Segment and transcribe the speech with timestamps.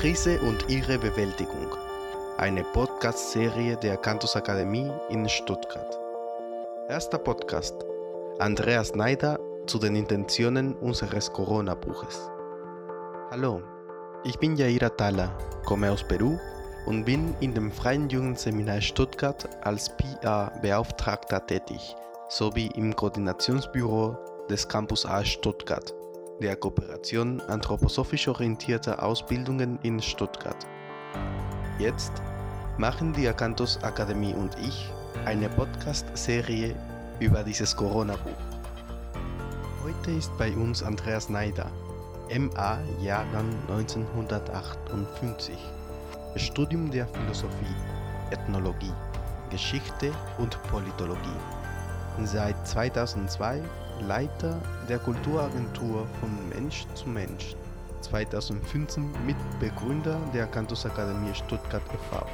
[0.00, 1.76] Krise und ihre Bewältigung.
[2.38, 6.00] Eine Podcast-Serie der Cantus Akademie in Stuttgart.
[6.88, 7.74] Erster Podcast.
[8.38, 12.30] Andreas Neider zu den Intentionen unseres Corona-Buches.
[13.30, 13.60] Hallo,
[14.24, 15.36] ich bin Jaira Tala,
[15.66, 16.38] komme aus Peru
[16.86, 21.94] und bin in dem Freien Jugendseminar Stuttgart als PA-Beauftragter tätig,
[22.30, 24.16] sowie im Koordinationsbüro
[24.48, 25.92] des Campus A Stuttgart,
[26.40, 30.66] der Kooperation anthroposophisch orientierter Ausbildungen in Stuttgart.
[31.78, 32.12] Jetzt
[32.78, 34.90] machen die Akantos Akademie und ich
[35.26, 36.74] eine Podcast-Serie
[37.18, 38.30] über dieses Corona-Buch.
[39.84, 41.70] Heute ist bei uns Andreas Neider,
[42.30, 45.58] MA Jahrgang 1958,
[46.36, 47.74] Studium der Philosophie,
[48.30, 48.92] Ethnologie,
[49.50, 51.18] Geschichte und Politologie.
[52.24, 53.62] Seit 2002
[54.00, 57.54] Leiter der Kulturagentur von Mensch zu Mensch.
[58.00, 62.26] 2015 Mitbegründer der Akademie Stuttgart e.V.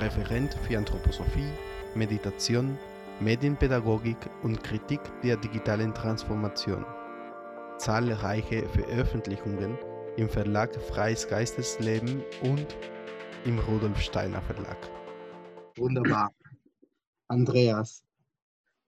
[0.00, 1.50] Referent für Anthroposophie,
[1.94, 2.78] Meditation,
[3.20, 6.84] Medienpädagogik und Kritik der digitalen Transformation.
[7.78, 9.78] Zahlreiche Veröffentlichungen
[10.16, 12.76] im Verlag Freies Geistesleben und
[13.44, 14.76] im Rudolf Steiner Verlag.
[15.76, 16.32] Wunderbar.
[17.28, 18.02] Andreas,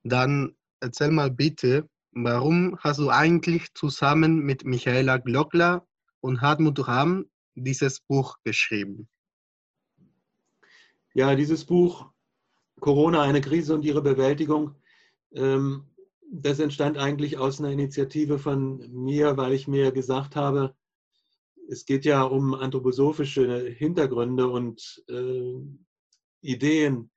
[0.02, 5.86] dann erzähl mal bitte, warum hast du eigentlich zusammen mit Michaela Glockler
[6.20, 9.08] und Hartmut Rahm dieses Buch geschrieben?
[11.14, 12.10] Ja, dieses Buch
[12.80, 14.74] Corona, eine Krise und ihre Bewältigung,
[15.32, 15.86] ähm,
[16.32, 20.74] das entstand eigentlich aus einer Initiative von mir, weil ich mir gesagt habe,
[21.68, 25.54] es geht ja um anthroposophische Hintergründe und äh,
[26.40, 27.10] Ideen,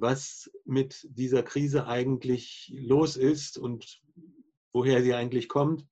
[0.00, 4.00] was mit dieser Krise eigentlich los ist und
[4.72, 5.86] woher sie eigentlich kommt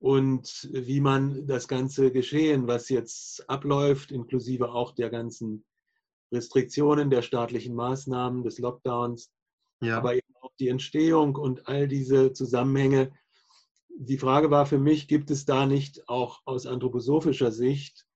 [0.00, 5.64] und wie man das ganze Geschehen, was jetzt abläuft, inklusive auch der ganzen
[6.32, 9.32] Restriktionen, der staatlichen Maßnahmen, des Lockdowns,
[9.80, 9.96] ja.
[9.98, 13.12] aber eben auch die Entstehung und all diese Zusammenhänge.
[13.88, 18.06] Die Frage war für mich, gibt es da nicht auch aus anthroposophischer Sicht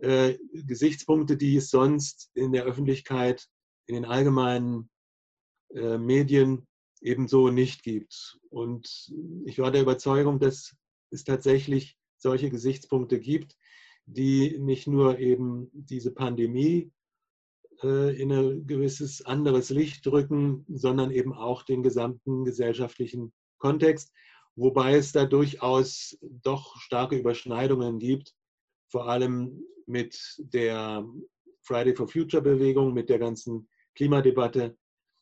[0.00, 3.48] äh, Gesichtspunkte, die es sonst in der Öffentlichkeit
[3.88, 4.88] in den allgemeinen
[5.74, 6.66] äh, Medien
[7.00, 8.38] ebenso nicht gibt.
[8.50, 9.12] Und
[9.46, 10.76] ich war der Überzeugung, dass
[11.10, 13.56] es tatsächlich solche Gesichtspunkte gibt,
[14.06, 16.92] die nicht nur eben diese Pandemie
[17.82, 24.12] äh, in ein gewisses anderes Licht drücken, sondern eben auch den gesamten gesellschaftlichen Kontext,
[24.56, 28.34] wobei es da durchaus doch starke Überschneidungen gibt,
[28.90, 31.06] vor allem mit der
[31.62, 34.78] Friday for Future Bewegung, mit der ganzen Klimadebatte,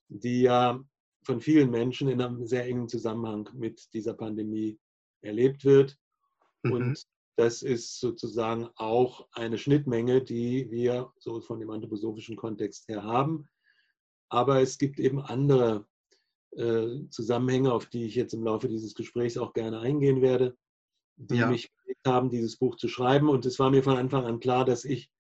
[0.09, 0.85] die ja
[1.23, 4.79] von vielen Menschen in einem sehr engen Zusammenhang mit dieser Pandemie
[5.23, 5.97] erlebt wird.
[6.63, 6.73] Mhm.
[6.73, 7.07] Und
[7.37, 13.49] das ist sozusagen auch eine Schnittmenge, die wir so von dem anthroposophischen Kontext her haben.
[14.29, 15.87] Aber es gibt eben andere
[16.51, 20.55] äh, Zusammenhänge, auf die ich jetzt im Laufe dieses Gesprächs auch gerne eingehen werde,
[21.17, 21.49] die ja.
[21.49, 23.31] mich bewegt haben, dieses Buch zu schreiben.
[23.31, 25.11] Und es war mir von Anfang an klar, dass ich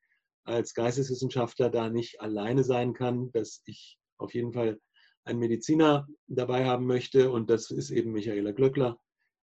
[0.46, 4.80] als Geisteswissenschaftler da nicht alleine sein kann, dass ich auf jeden Fall
[5.24, 7.30] einen Mediziner dabei haben möchte.
[7.30, 8.98] Und das ist eben Michaela Glöckler,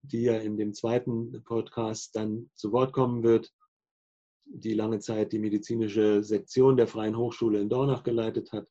[0.02, 3.54] die ja in dem zweiten Podcast dann zu Wort kommen wird,
[4.46, 8.68] die lange Zeit die medizinische Sektion der Freien Hochschule in Dornach geleitet hat,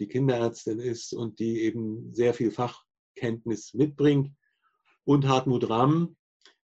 [0.00, 4.34] die Kinderärztin ist und die eben sehr viel Fachkenntnis mitbringt.
[5.04, 6.16] Und Hartmut Ramm,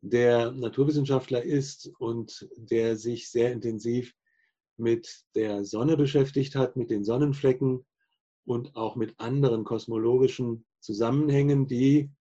[0.02, 4.14] der Naturwissenschaftler ist und der sich sehr intensiv
[4.78, 7.86] mit der Sonne beschäftigt hat, mit den Sonnenflecken
[8.46, 12.12] und auch mit anderen kosmologischen Zusammenhängen, die,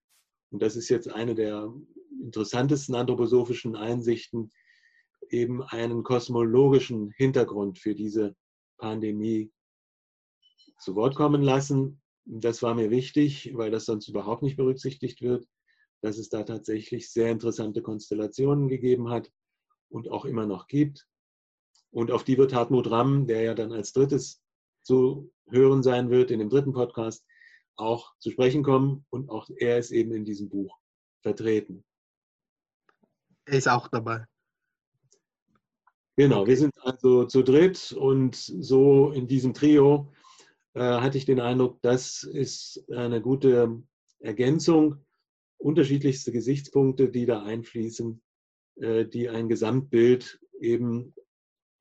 [0.51, 1.73] und das ist jetzt eine der
[2.23, 4.53] interessantesten anthroposophischen Einsichten,
[5.31, 8.37] eben einen kosmologischen Hintergrund für diese
[8.79, 9.51] Pandemie
[10.79, 12.01] zu Wort kommen lassen.
[12.25, 15.47] Das war mir wichtig, weil das sonst überhaupt nicht berücksichtigt wird,
[16.03, 19.31] dass es da tatsächlich sehr interessante Konstellationen gegeben hat
[19.89, 21.09] und auch immer noch gibt.
[21.93, 24.43] Und auf die wird Hartmut Ramm, der ja dann als drittes
[24.83, 27.25] zu hören sein wird in dem dritten Podcast,
[27.77, 29.05] auch zu sprechen kommen.
[29.11, 30.77] Und auch er ist eben in diesem Buch
[31.21, 31.85] vertreten.
[33.45, 34.25] Er ist auch dabei.
[36.17, 40.13] Genau, wir sind also zu dritt und so in diesem Trio
[40.75, 43.83] äh, hatte ich den Eindruck, das ist eine gute
[44.21, 45.05] Ergänzung,
[45.59, 48.23] unterschiedlichste Gesichtspunkte, die da einfließen,
[48.77, 51.15] äh, die ein Gesamtbild eben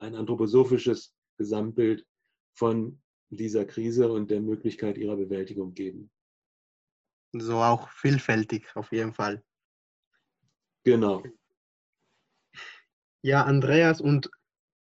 [0.01, 2.05] ein anthroposophisches Gesamtbild
[2.53, 6.11] von dieser Krise und der Möglichkeit ihrer Bewältigung geben.
[7.33, 9.43] So auch vielfältig auf jeden Fall.
[10.83, 11.23] Genau.
[13.21, 14.29] Ja, Andreas, und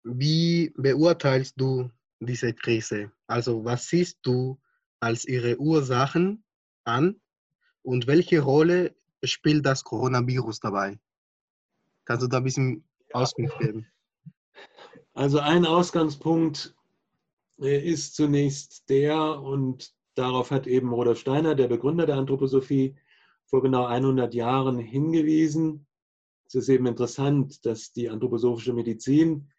[0.05, 1.91] wie beurteilst du
[2.21, 3.13] diese Krise?
[3.27, 4.61] Also was siehst du
[5.01, 6.45] als ihre Ursachen
[6.85, 7.21] an
[7.83, 8.95] und welche Rolle
[9.25, 10.99] spielt das Coronavirus dabei?
[12.05, 13.92] Kannst du da ein bisschen Auskunft geben?
[15.15, 16.75] Also ein Ausgangspunkt
[17.61, 22.97] äh, ist zunächst der, und darauf hat eben Rudolf Steiner, der Begründer der Anthroposophie,
[23.45, 25.87] vor genau 100 Jahren hingewiesen.
[26.47, 29.51] Es ist eben interessant, dass die anthroposophische Medizin,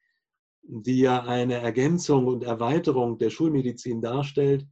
[0.64, 4.66] die ja eine Ergänzung und Erweiterung der Schulmedizin darstellt,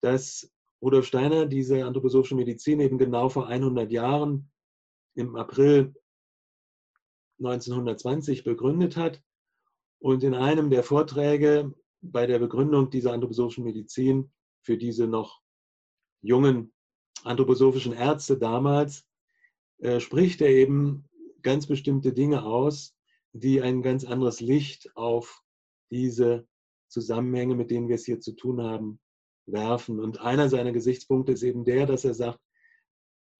[0.00, 0.48] dass
[0.80, 4.50] Rudolf Steiner diese anthroposophische Medizin eben genau vor 100 Jahren
[5.16, 5.94] im April
[7.40, 9.20] 1920 begründet hat
[10.04, 11.72] und in einem der Vorträge
[12.02, 14.30] bei der Begründung dieser anthroposophischen Medizin
[14.60, 15.40] für diese noch
[16.20, 16.74] jungen
[17.22, 19.06] anthroposophischen Ärzte damals
[19.78, 21.08] äh, spricht er eben
[21.40, 22.94] ganz bestimmte Dinge aus,
[23.32, 25.42] die ein ganz anderes Licht auf
[25.90, 26.46] diese
[26.88, 29.00] Zusammenhänge, mit denen wir es hier zu tun haben,
[29.46, 30.00] werfen.
[30.00, 32.40] Und einer seiner Gesichtspunkte ist eben der, dass er sagt,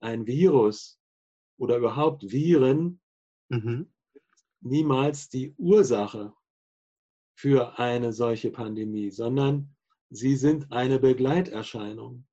[0.00, 0.98] ein Virus
[1.58, 3.02] oder überhaupt Viren
[3.50, 3.92] mhm.
[4.62, 6.32] niemals die Ursache
[7.34, 9.74] für eine solche Pandemie, sondern
[10.10, 12.26] sie sind eine Begleiterscheinung.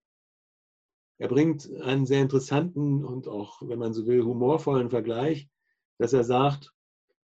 [1.18, 5.50] Er bringt einen sehr interessanten und auch, wenn man so will, humorvollen Vergleich,
[5.98, 6.74] dass er sagt,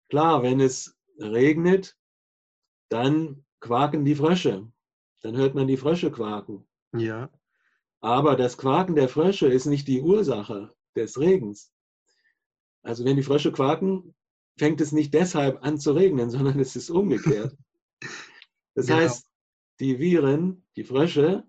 [0.09, 1.97] klar, wenn es regnet,
[2.89, 4.71] dann quaken die Frösche.
[5.23, 6.67] Dann hört man die Frösche quaken.
[6.93, 7.31] Ja.
[8.01, 11.73] Aber das Quaken der Frösche ist nicht die Ursache des Regens.
[12.83, 14.15] Also wenn die Frösche quaken,
[14.59, 17.57] fängt es nicht deshalb an zu regnen, sondern es ist umgekehrt.
[18.75, 19.01] Das genau.
[19.01, 19.27] heißt,
[19.81, 21.45] die Viren, die Frösche,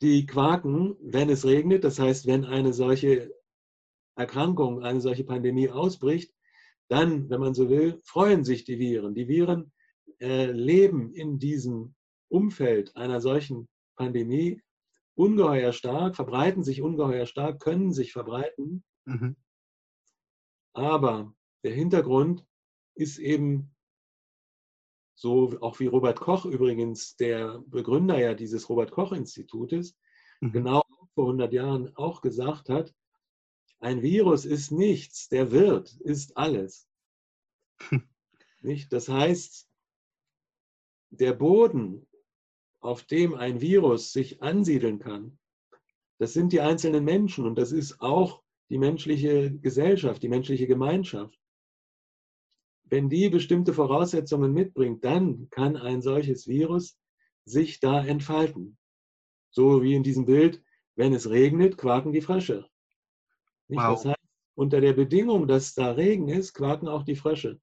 [0.00, 1.84] die quaken, wenn es regnet.
[1.84, 3.32] Das heißt, wenn eine solche
[4.16, 6.32] Erkrankung, eine solche Pandemie ausbricht,
[6.88, 9.14] dann, wenn man so will, freuen sich die Viren.
[9.14, 9.72] Die Viren
[10.20, 11.94] äh, leben in diesem
[12.28, 14.62] Umfeld einer solchen Pandemie
[15.14, 18.84] ungeheuer stark, verbreiten sich ungeheuer stark, können sich verbreiten.
[19.04, 19.36] Mhm.
[20.72, 21.34] Aber
[21.64, 22.46] der Hintergrund
[22.94, 23.74] ist eben
[25.14, 29.96] so auch wie Robert Koch übrigens, der Begründer ja dieses Robert Koch Institutes,
[30.40, 30.52] mhm.
[30.52, 30.82] genau
[31.14, 32.94] vor 100 Jahren auch gesagt hat,
[33.80, 36.88] ein Virus ist nichts, der Wirt ist alles.
[38.60, 38.92] Nicht?
[38.92, 39.68] Das heißt,
[41.10, 42.06] der Boden,
[42.80, 45.38] auf dem ein Virus sich ansiedeln kann,
[46.18, 51.37] das sind die einzelnen Menschen und das ist auch die menschliche Gesellschaft, die menschliche Gemeinschaft
[52.90, 56.98] wenn die bestimmte Voraussetzungen mitbringt, dann kann ein solches Virus
[57.44, 58.78] sich da entfalten.
[59.50, 60.62] So wie in diesem Bild,
[60.96, 62.68] wenn es regnet, quaken die Frösche.
[63.68, 63.94] Wow.
[63.94, 64.18] Das heißt,
[64.54, 67.60] unter der Bedingung, dass da Regen ist, quaken auch die Frösche.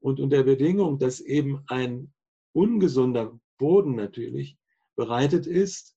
[0.00, 2.12] Und unter der Bedingung, dass eben ein
[2.52, 4.58] ungesunder Boden natürlich
[4.96, 5.96] bereitet ist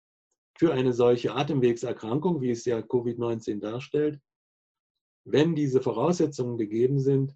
[0.57, 4.19] für eine solche Atemwegserkrankung, wie es ja Covid-19 darstellt,
[5.23, 7.35] wenn diese Voraussetzungen gegeben sind,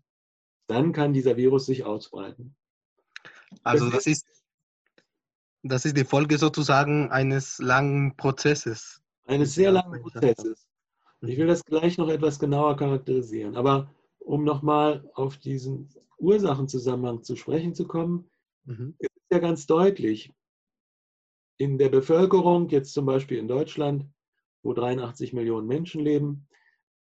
[0.67, 2.55] dann kann dieser Virus sich ausbreiten.
[3.63, 4.25] Also das ist,
[5.61, 9.01] das ist die Folge sozusagen eines langen Prozesses.
[9.25, 10.67] Eines sehr langen Prozesses.
[11.21, 13.55] Ich will das gleich noch etwas genauer charakterisieren.
[13.55, 18.29] Aber um nochmal auf diesen Ursachenzusammenhang zu sprechen zu kommen,
[18.65, 18.95] mhm.
[18.99, 20.33] ist ja ganz deutlich,
[21.57, 24.05] in der Bevölkerung, jetzt zum Beispiel in Deutschland,
[24.63, 26.47] wo 83 Millionen Menschen leben,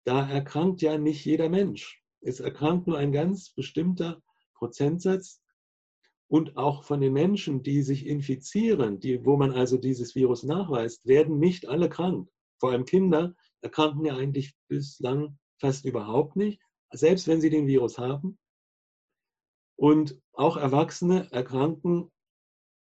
[0.04, 2.03] da erkrankt ja nicht jeder Mensch.
[2.26, 4.22] Es erkrankt nur ein ganz bestimmter
[4.54, 5.42] Prozentsatz.
[6.26, 11.06] Und auch von den Menschen, die sich infizieren, die, wo man also dieses Virus nachweist,
[11.06, 12.30] werden nicht alle krank.
[12.58, 17.98] Vor allem Kinder erkranken ja eigentlich bislang fast überhaupt nicht, selbst wenn sie den Virus
[17.98, 18.38] haben.
[19.76, 22.10] Und auch Erwachsene erkranken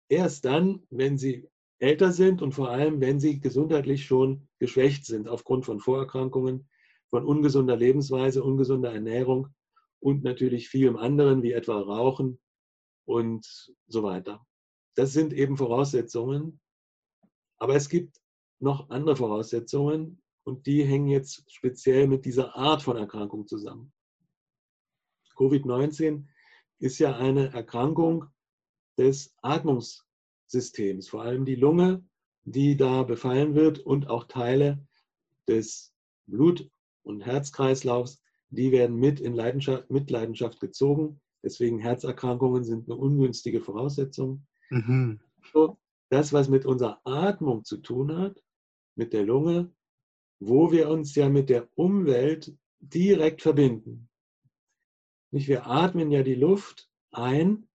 [0.07, 1.49] erst dann, wenn sie
[1.79, 6.69] älter sind und vor allem, wenn sie gesundheitlich schon geschwächt sind aufgrund von Vorerkrankungen,
[7.09, 9.49] von ungesunder Lebensweise, ungesunder Ernährung
[9.99, 12.39] und natürlich vielem anderen, wie etwa Rauchen
[13.05, 14.45] und so weiter.
[14.95, 16.59] Das sind eben Voraussetzungen.
[17.57, 18.19] Aber es gibt
[18.59, 23.91] noch andere Voraussetzungen und die hängen jetzt speziell mit dieser Art von Erkrankung zusammen.
[25.35, 26.25] Covid-19
[26.79, 28.25] ist ja eine Erkrankung
[28.97, 32.05] des Atmungssystems, vor allem die Lunge,
[32.43, 34.85] die da befallen wird und auch Teile
[35.47, 35.93] des
[36.27, 36.69] Blut-
[37.05, 41.21] und Herzkreislaufs, die werden mit in Leidenschaft, Mitleidenschaft gezogen.
[41.43, 44.45] Deswegen Herzerkrankungen sind eine ungünstige Voraussetzung.
[44.69, 45.19] Mhm.
[45.53, 45.77] So,
[46.09, 48.41] das, was mit unserer Atmung zu tun hat,
[48.95, 49.71] mit der Lunge,
[50.39, 54.09] wo wir uns ja mit der Umwelt direkt verbinden.
[55.31, 55.47] Nicht?
[55.47, 57.67] Wir atmen ja die Luft ein,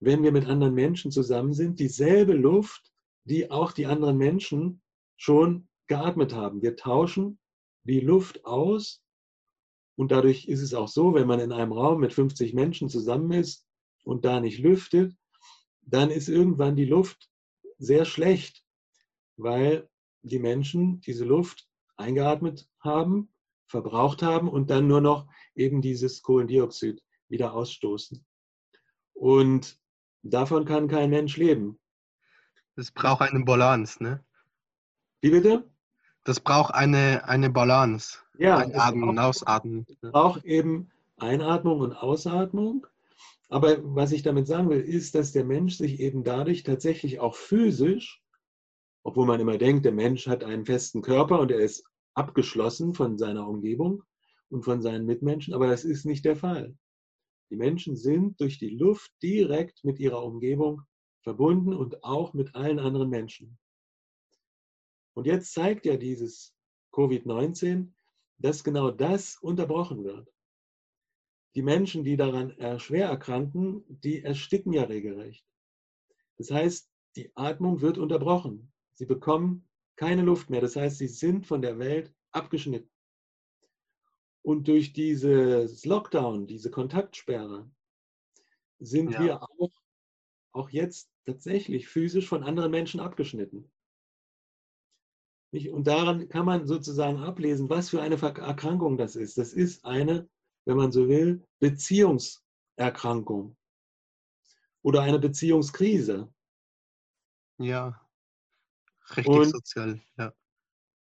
[0.00, 2.92] wenn wir mit anderen Menschen zusammen sind, dieselbe Luft,
[3.24, 4.82] die auch die anderen Menschen
[5.16, 6.62] schon geatmet haben.
[6.62, 7.38] Wir tauschen
[7.86, 9.02] die Luft aus
[9.96, 13.32] und dadurch ist es auch so, wenn man in einem Raum mit 50 Menschen zusammen
[13.32, 13.66] ist
[14.04, 15.16] und da nicht lüftet,
[15.82, 17.30] dann ist irgendwann die Luft
[17.78, 18.64] sehr schlecht,
[19.36, 19.88] weil
[20.22, 23.32] die Menschen diese Luft eingeatmet haben,
[23.68, 28.24] verbraucht haben und dann nur noch eben dieses Kohlendioxid wieder ausstoßen.
[29.14, 29.78] Und
[30.22, 31.78] davon kann kein Mensch leben.
[32.74, 34.24] Es braucht eine Balance, ne?
[35.22, 35.70] Wie bitte?
[36.26, 38.18] Das braucht eine, eine Balance.
[38.36, 39.86] Ja, Einatmen und ausatmen.
[39.88, 42.84] es braucht eben Einatmung und Ausatmung.
[43.48, 47.36] Aber was ich damit sagen will, ist, dass der Mensch sich eben dadurch tatsächlich auch
[47.36, 48.24] physisch,
[49.04, 53.18] obwohl man immer denkt, der Mensch hat einen festen Körper und er ist abgeschlossen von
[53.18, 54.02] seiner Umgebung
[54.48, 56.74] und von seinen Mitmenschen, aber das ist nicht der Fall.
[57.50, 60.82] Die Menschen sind durch die Luft direkt mit ihrer Umgebung
[61.22, 63.58] verbunden und auch mit allen anderen Menschen.
[65.16, 66.54] Und jetzt zeigt ja dieses
[66.92, 67.90] Covid-19,
[68.36, 70.30] dass genau das unterbrochen wird.
[71.54, 75.42] Die Menschen, die daran schwer erkranken, die ersticken ja regelrecht.
[76.36, 78.70] Das heißt, die Atmung wird unterbrochen.
[78.92, 80.60] Sie bekommen keine Luft mehr.
[80.60, 82.90] Das heißt, sie sind von der Welt abgeschnitten.
[84.42, 87.70] Und durch dieses Lockdown, diese Kontaktsperre,
[88.80, 89.20] sind ja.
[89.22, 89.72] wir auch,
[90.52, 93.72] auch jetzt tatsächlich physisch von anderen Menschen abgeschnitten.
[95.70, 99.38] Und daran kann man sozusagen ablesen, was für eine Erkrankung das ist.
[99.38, 100.28] Das ist eine,
[100.66, 103.56] wenn man so will, Beziehungserkrankung
[104.82, 106.32] oder eine Beziehungskrise.
[107.58, 108.00] Ja,
[109.16, 110.32] richtig und, sozial, ja.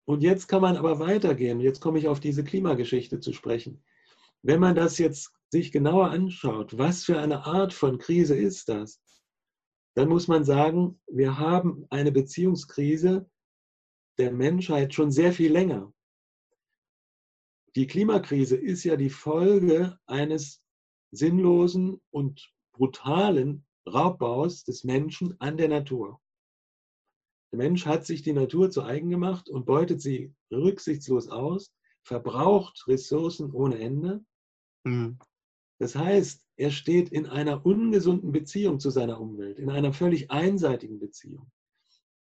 [0.06, 1.60] Und jetzt kann man aber weitergehen.
[1.60, 3.84] Jetzt komme ich auf diese Klimageschichte zu sprechen.
[4.42, 9.02] Wenn man das jetzt sich genauer anschaut, was für eine Art von Krise ist das,
[9.96, 13.30] dann muss man sagen, wir haben eine Beziehungskrise
[14.18, 15.94] der Menschheit schon sehr viel länger.
[17.76, 20.62] Die Klimakrise ist ja die Folge eines
[21.12, 26.20] sinnlosen und brutalen Raubbaus des Menschen an der Natur.
[27.52, 31.72] Der Mensch hat sich die Natur zu eigen gemacht und beutet sie rücksichtslos aus,
[32.04, 34.24] verbraucht Ressourcen ohne Ende.
[34.84, 35.20] Mhm.
[35.80, 41.00] Das heißt, er steht in einer ungesunden Beziehung zu seiner Umwelt, in einer völlig einseitigen
[41.00, 41.52] Beziehung.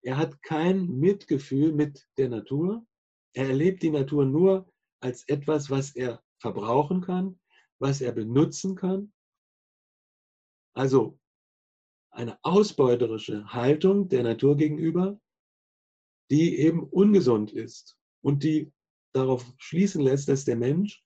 [0.03, 2.85] Er hat kein Mitgefühl mit der Natur.
[3.33, 7.39] Er erlebt die Natur nur als etwas, was er verbrauchen kann,
[7.79, 9.13] was er benutzen kann.
[10.75, 11.19] Also
[12.11, 15.19] eine ausbeuterische Haltung der Natur gegenüber,
[16.29, 18.71] die eben ungesund ist und die
[19.13, 21.03] darauf schließen lässt, dass der Mensch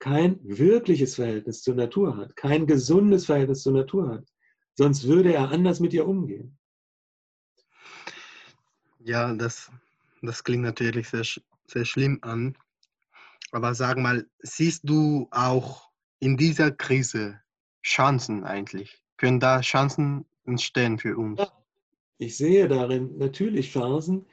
[0.00, 4.28] kein wirkliches Verhältnis zur Natur hat, kein gesundes Verhältnis zur Natur hat.
[4.76, 6.58] Sonst würde er anders mit ihr umgehen.
[9.04, 9.70] Ja, das,
[10.22, 11.24] das klingt natürlich sehr,
[11.66, 12.56] sehr schlimm an.
[13.52, 17.38] Aber sag mal, siehst du auch in dieser Krise
[17.84, 19.02] Chancen eigentlich?
[19.18, 21.40] Können da Chancen entstehen für uns?
[22.16, 24.24] Ich sehe darin natürlich Chancen,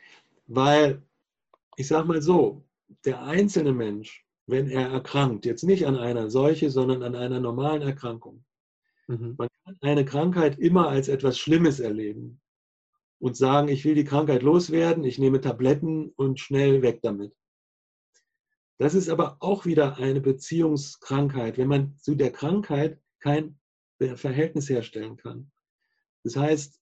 [0.48, 1.02] weil
[1.76, 2.64] ich sage mal so,
[3.04, 7.82] der einzelne Mensch, wenn er erkrankt, jetzt nicht an einer Seuche, sondern an einer normalen
[7.82, 8.46] Erkrankung,
[9.08, 9.36] mhm.
[9.38, 12.41] man kann eine Krankheit immer als etwas Schlimmes erleben
[13.22, 17.34] und sagen, ich will die Krankheit loswerden, ich nehme Tabletten und schnell weg damit.
[18.80, 23.60] Das ist aber auch wieder eine Beziehungskrankheit, wenn man zu der Krankheit kein
[24.16, 25.52] Verhältnis herstellen kann.
[26.24, 26.82] Das heißt,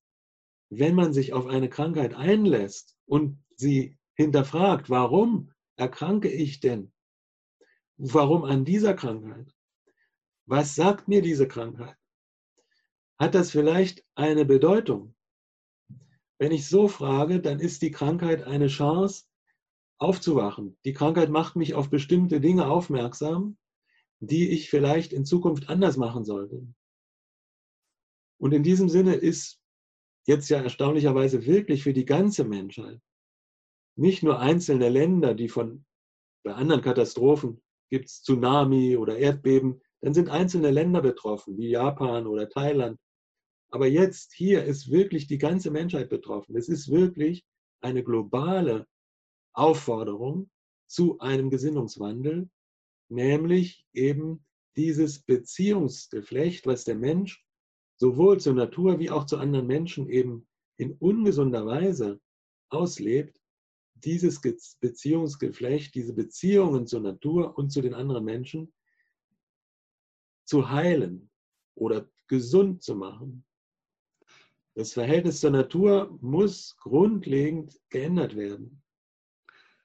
[0.70, 6.94] wenn man sich auf eine Krankheit einlässt und sie hinterfragt, warum erkranke ich denn?
[7.98, 9.54] Warum an dieser Krankheit?
[10.46, 11.98] Was sagt mir diese Krankheit?
[13.18, 15.16] Hat das vielleicht eine Bedeutung?
[16.40, 19.26] Wenn ich so frage, dann ist die Krankheit eine Chance,
[20.00, 20.78] aufzuwachen.
[20.86, 23.58] Die Krankheit macht mich auf bestimmte Dinge aufmerksam,
[24.20, 26.66] die ich vielleicht in Zukunft anders machen sollte.
[28.40, 29.60] Und in diesem Sinne ist
[30.26, 33.02] jetzt ja erstaunlicherweise wirklich für die ganze Menschheit,
[33.98, 35.86] nicht nur einzelne Länder, die von
[36.44, 42.28] bei anderen Katastrophen gibt es Tsunami oder Erdbeben, dann sind einzelne Länder betroffen, wie Japan
[42.28, 42.98] oder Thailand
[43.70, 46.56] aber jetzt, hier ist wirklich die ganze Menschheit betroffen.
[46.56, 47.46] Es ist wirklich
[47.82, 48.88] eine globale
[49.54, 50.50] Aufforderung
[50.88, 52.50] zu einem Gesinnungswandel,
[53.10, 54.46] nämlich eben
[54.76, 57.46] dieses Beziehungsgeflecht, was der Mensch
[57.98, 60.48] sowohl zur Natur wie auch zu anderen Menschen eben
[60.78, 62.20] in ungesunder Weise
[62.70, 63.40] auslebt,
[63.96, 64.42] dieses
[64.80, 68.74] Beziehungsgeflecht, diese Beziehungen zur Natur und zu den anderen Menschen
[70.46, 71.30] zu heilen
[71.76, 73.46] oder gesund zu machen.
[74.76, 78.82] Das Verhältnis zur Natur muss grundlegend geändert werden.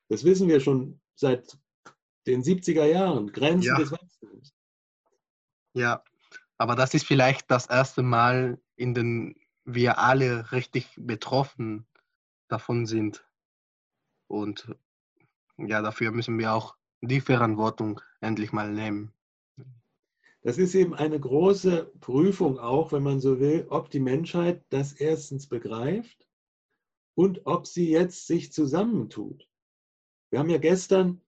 [0.09, 1.59] Das wissen wir schon seit
[2.27, 3.79] den 70er Jahren, Grenzen ja.
[3.79, 4.55] des Wachstums.
[5.75, 6.05] Ja,
[6.59, 11.87] aber das ist vielleicht das erste Mal, in dem wir alle richtig betroffen
[12.49, 13.25] davon sind.
[14.29, 14.75] Und
[15.57, 19.13] ja, dafür müssen wir auch die Verantwortung endlich mal nehmen.
[20.45, 24.93] Das ist eben eine große Prüfung auch, wenn man so will, ob die Menschheit das
[24.93, 26.29] erstens begreift
[27.17, 29.49] und ob sie jetzt sich zusammentut.
[30.31, 31.23] Wir haben ja gestern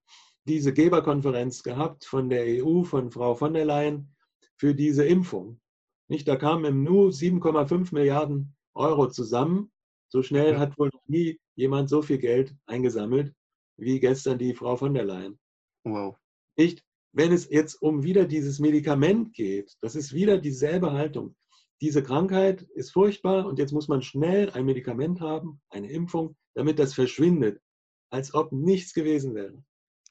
[0.44, 4.14] diese Geberkonferenz gehabt von der EU, von Frau von der Leyen
[4.58, 5.60] für diese Impfung.
[6.08, 9.72] Nicht, da kamen im Nu 7,5 Milliarden Euro zusammen.
[10.08, 13.34] So schnell hat wohl noch nie jemand so viel Geld eingesammelt
[13.78, 15.38] wie gestern die Frau von der Leyen.
[15.84, 16.16] Wow.
[16.56, 16.85] Nicht,
[17.16, 21.34] wenn es jetzt um wieder dieses Medikament geht, das ist wieder dieselbe Haltung.
[21.80, 26.78] Diese Krankheit ist furchtbar und jetzt muss man schnell ein Medikament haben, eine Impfung, damit
[26.78, 27.62] das verschwindet,
[28.10, 29.64] als ob nichts gewesen wäre.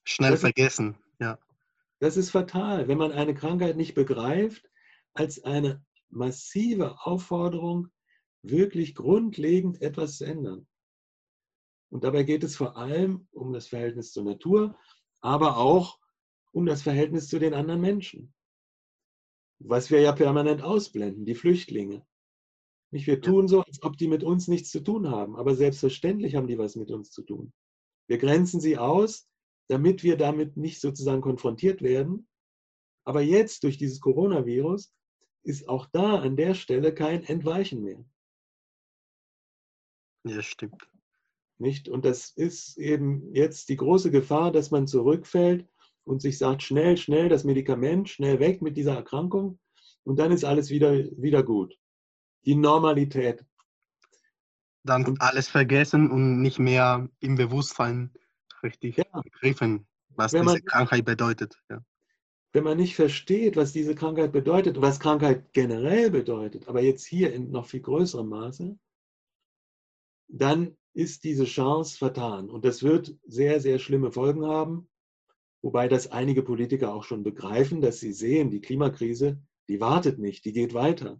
[0.03, 1.39] Schnell das vergessen, ist, ja.
[1.99, 4.67] Das ist fatal, wenn man eine Krankheit nicht begreift
[5.13, 7.89] als eine massive Aufforderung,
[8.41, 10.65] wirklich grundlegend etwas zu ändern.
[11.91, 14.75] Und dabei geht es vor allem um das Verhältnis zur Natur,
[15.21, 15.99] aber auch
[16.55, 18.33] um das Verhältnis zu den anderen Menschen.
[19.59, 22.07] Was wir ja permanent ausblenden, die Flüchtlinge.
[22.91, 26.35] Nicht, wir tun so, als ob die mit uns nichts zu tun haben, aber selbstverständlich
[26.35, 27.51] haben die was mit uns zu tun.
[28.07, 29.27] Wir grenzen sie aus,
[29.67, 32.25] damit wir damit nicht sozusagen konfrontiert werden.
[33.03, 34.93] Aber jetzt durch dieses Coronavirus
[35.43, 38.05] ist auch da an der Stelle kein Entweichen mehr.
[40.23, 40.89] Ja, stimmt.
[41.57, 41.89] Nicht?
[41.89, 45.67] Und das ist eben jetzt die große Gefahr, dass man zurückfällt
[46.05, 49.59] und sich sagt, schnell, schnell das Medikament, schnell weg mit dieser Erkrankung
[50.03, 51.77] und dann ist alles wieder, wieder gut.
[52.45, 53.43] Die Normalität.
[54.83, 58.13] Dann und, alles vergessen und nicht mehr im Bewusstsein
[58.61, 59.21] richtig ja.
[59.21, 61.57] begriffen, was wenn diese man, Krankheit bedeutet.
[61.69, 61.83] Ja.
[62.53, 67.33] Wenn man nicht versteht, was diese Krankheit bedeutet, was Krankheit generell bedeutet, aber jetzt hier
[67.33, 68.77] in noch viel größerem Maße,
[70.27, 72.49] dann ist diese Chance vertan.
[72.49, 74.87] Und das wird sehr, sehr schlimme Folgen haben,
[75.65, 80.45] wobei das einige Politiker auch schon begreifen, dass sie sehen, die Klimakrise, die wartet nicht,
[80.45, 81.19] die geht weiter.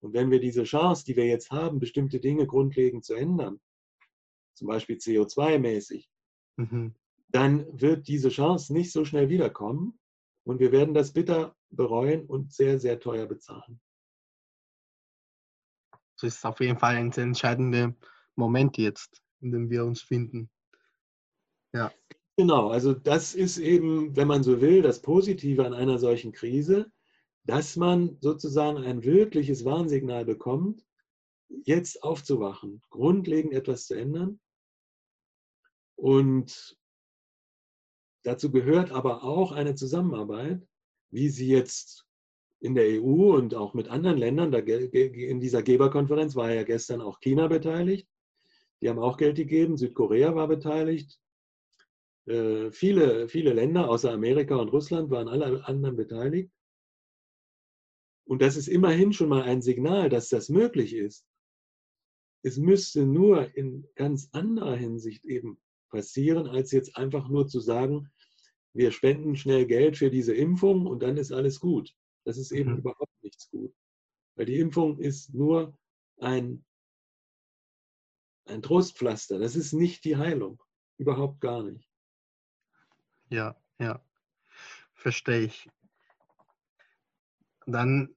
[0.00, 3.60] Und wenn wir diese Chance, die wir jetzt haben, bestimmte Dinge grundlegend zu ändern,
[4.54, 6.08] zum Beispiel CO2-mäßig,
[6.56, 6.94] mhm.
[7.28, 10.00] dann wird diese Chance nicht so schnell wiederkommen
[10.44, 13.78] und wir werden das bitter bereuen und sehr, sehr teuer bezahlen.
[16.14, 17.94] Das ist auf jeden Fall ein entscheidender
[18.36, 20.48] Moment jetzt, in dem wir uns finden.
[21.74, 21.92] Ja.
[22.38, 26.92] Genau, also das ist eben, wenn man so will, das Positive an einer solchen Krise,
[27.44, 30.84] dass man sozusagen ein wirkliches Warnsignal bekommt,
[31.48, 34.38] jetzt aufzuwachen, grundlegend etwas zu ändern.
[35.94, 36.76] Und
[38.22, 40.66] dazu gehört aber auch eine Zusammenarbeit,
[41.10, 42.06] wie sie jetzt
[42.60, 47.20] in der EU und auch mit anderen Ländern, in dieser Geberkonferenz war ja gestern auch
[47.20, 48.08] China beteiligt,
[48.82, 49.78] die haben auch Geld gegeben.
[49.78, 51.18] Südkorea war beteiligt.
[52.26, 56.50] Äh, viele, viele Länder außer Amerika und Russland waren alle anderen beteiligt.
[58.24, 61.24] Und das ist immerhin schon mal ein Signal, dass das möglich ist.
[62.42, 65.58] Es müsste nur in ganz anderer Hinsicht eben
[65.90, 68.10] passieren, als jetzt einfach nur zu sagen,
[68.72, 71.94] wir spenden schnell Geld für diese Impfung und dann ist alles gut.
[72.24, 72.78] Das ist eben mhm.
[72.78, 73.72] überhaupt nichts gut.
[74.34, 75.78] Weil die Impfung ist nur
[76.18, 76.64] ein
[78.46, 79.38] ein Trostpflaster.
[79.38, 80.62] Das ist nicht die Heilung.
[80.98, 81.85] Überhaupt gar nicht.
[83.28, 84.00] Ja, ja.
[84.94, 85.68] Verstehe ich.
[87.66, 88.14] Dann,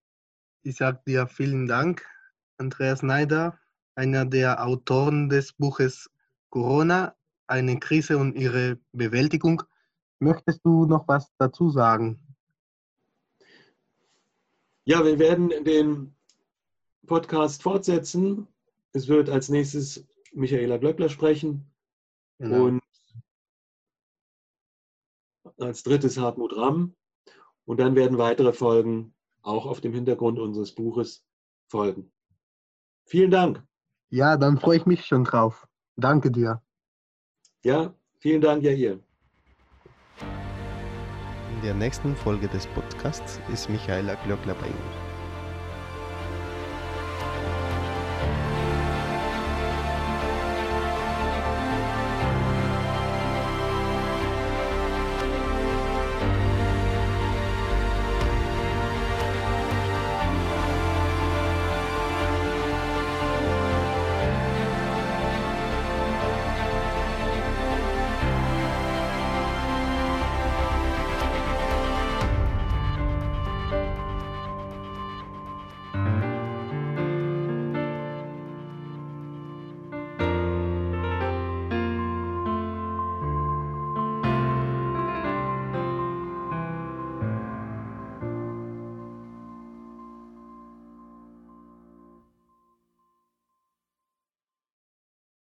[0.61, 2.05] ich sage dir vielen Dank,
[2.57, 3.59] Andreas Neider,
[3.95, 6.09] einer der Autoren des Buches
[6.49, 7.15] Corona,
[7.47, 9.63] eine Krise und ihre Bewältigung.
[10.19, 12.19] Möchtest du noch was dazu sagen?
[14.85, 16.15] Ja, wir werden den
[17.05, 18.47] Podcast fortsetzen.
[18.93, 21.71] Es wird als nächstes Michaela Glöckler sprechen.
[22.37, 22.65] Genau.
[22.65, 22.81] Und
[25.61, 26.95] als drittes Hartmut Ramm.
[27.65, 31.23] Und dann werden weitere Folgen auch auf dem Hintergrund unseres Buches
[31.67, 32.11] folgen.
[33.05, 33.63] Vielen Dank.
[34.09, 35.67] Ja, dann freue ich mich schon drauf.
[35.95, 36.61] Danke dir.
[37.63, 38.99] Ja, vielen Dank, ja ihr.
[41.55, 45.08] In der nächsten Folge des Podcasts ist Michaela Glöckler bei Ihnen.